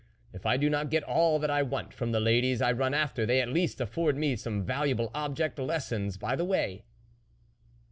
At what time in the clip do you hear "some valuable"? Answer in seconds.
4.35-5.11